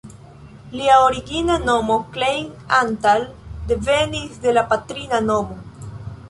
[0.77, 2.47] Lia origina nomo "Klein
[2.79, 3.27] Antal"
[3.73, 5.61] devenis de la patrina nomo.